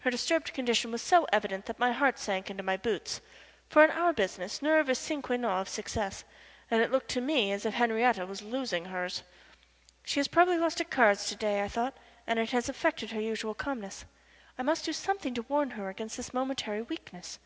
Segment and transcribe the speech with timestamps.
[0.00, 3.22] Her disturbed condition was so evident that my heart sank into my boots,
[3.70, 6.24] for in our business nerve is a sine qua non of success,
[6.70, 9.22] and it looked to me as if Henriette was losing hers.
[10.04, 11.96] She has probably lost at cards to day, I thought,
[12.26, 14.04] and it has affected her usual calmness.
[14.58, 17.38] I must do something to warn her against this momentary weakness.